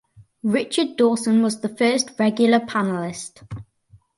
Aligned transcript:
Richard 0.41 0.95
Dawson 0.97 1.43
was 1.43 1.59
the 1.61 1.69
first 1.69 2.09
regular 2.19 2.59
panelist. 2.59 3.43